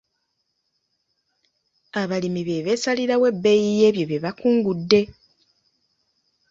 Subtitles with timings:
[2.01, 5.01] Abalimi be beesalirawo ebbeeyi y'ebyo bye bakungudde.